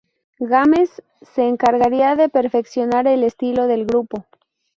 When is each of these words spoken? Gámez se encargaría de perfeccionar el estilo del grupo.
Gámez 0.39 1.03
se 1.35 1.47
encargaría 1.47 2.15
de 2.15 2.27
perfeccionar 2.27 3.05
el 3.05 3.21
estilo 3.23 3.67
del 3.67 3.85
grupo. 3.85 4.25